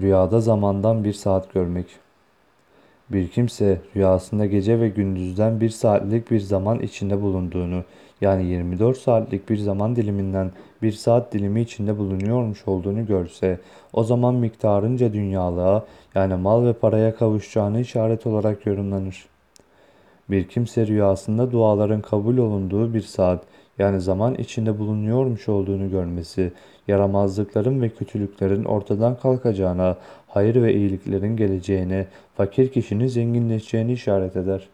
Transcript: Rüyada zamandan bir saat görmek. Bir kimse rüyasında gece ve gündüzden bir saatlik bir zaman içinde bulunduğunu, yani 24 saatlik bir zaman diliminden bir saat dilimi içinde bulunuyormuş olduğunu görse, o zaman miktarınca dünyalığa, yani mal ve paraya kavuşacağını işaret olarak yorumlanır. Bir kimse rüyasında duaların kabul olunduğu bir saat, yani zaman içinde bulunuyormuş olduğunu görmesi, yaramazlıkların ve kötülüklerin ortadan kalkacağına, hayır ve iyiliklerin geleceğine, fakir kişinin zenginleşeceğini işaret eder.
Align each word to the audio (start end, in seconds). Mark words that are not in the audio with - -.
Rüyada 0.00 0.40
zamandan 0.40 1.04
bir 1.04 1.12
saat 1.12 1.52
görmek. 1.52 1.86
Bir 3.10 3.28
kimse 3.28 3.80
rüyasında 3.96 4.46
gece 4.46 4.80
ve 4.80 4.88
gündüzden 4.88 5.60
bir 5.60 5.70
saatlik 5.70 6.30
bir 6.30 6.40
zaman 6.40 6.80
içinde 6.80 7.22
bulunduğunu, 7.22 7.84
yani 8.20 8.44
24 8.44 8.98
saatlik 8.98 9.48
bir 9.48 9.56
zaman 9.56 9.96
diliminden 9.96 10.50
bir 10.82 10.92
saat 10.92 11.32
dilimi 11.32 11.60
içinde 11.60 11.98
bulunuyormuş 11.98 12.68
olduğunu 12.68 13.06
görse, 13.06 13.60
o 13.92 14.04
zaman 14.04 14.34
miktarınca 14.34 15.12
dünyalığa, 15.12 15.84
yani 16.14 16.34
mal 16.34 16.64
ve 16.64 16.72
paraya 16.72 17.14
kavuşacağını 17.16 17.80
işaret 17.80 18.26
olarak 18.26 18.66
yorumlanır. 18.66 19.26
Bir 20.30 20.48
kimse 20.48 20.86
rüyasında 20.86 21.52
duaların 21.52 22.00
kabul 22.00 22.36
olunduğu 22.36 22.94
bir 22.94 23.00
saat, 23.00 23.44
yani 23.78 24.00
zaman 24.00 24.34
içinde 24.34 24.78
bulunuyormuş 24.78 25.48
olduğunu 25.48 25.90
görmesi, 25.90 26.52
yaramazlıkların 26.88 27.82
ve 27.82 27.88
kötülüklerin 27.88 28.64
ortadan 28.64 29.16
kalkacağına, 29.16 29.96
hayır 30.28 30.62
ve 30.62 30.74
iyiliklerin 30.74 31.36
geleceğine, 31.36 32.06
fakir 32.36 32.68
kişinin 32.72 33.06
zenginleşeceğini 33.06 33.92
işaret 33.92 34.36
eder. 34.36 34.68